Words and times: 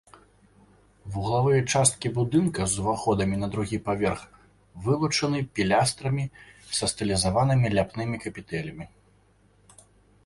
Вуглавыя 1.15 1.59
часткі 1.73 2.11
будынка 2.15 2.61
з 2.71 2.79
уваходамі 2.85 3.35
на 3.43 3.47
другі 3.57 3.77
паверх 3.91 4.25
вылучаны 4.87 5.45
пілястрамі 5.59 6.25
са 6.79 6.85
стылізаванымі 6.95 7.67
ляпнымі 7.79 8.17
капітэлямі. 8.29 8.85